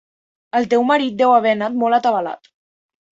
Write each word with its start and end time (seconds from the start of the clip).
El 0.59 0.63
teu 0.71 0.85
marit 0.91 1.19
deu 1.19 1.33
haver 1.33 1.51
anat 1.57 1.75
molt 1.83 1.99
atabalat. 1.99 2.51